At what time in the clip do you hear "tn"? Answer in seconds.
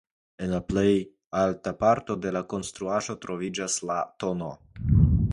4.25-4.43